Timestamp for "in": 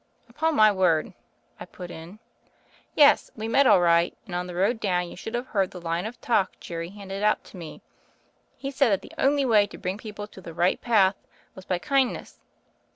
1.91-2.17